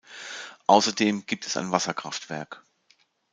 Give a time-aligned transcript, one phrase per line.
[0.65, 2.65] Außerdem gibt es ein Wasserkraftwerk.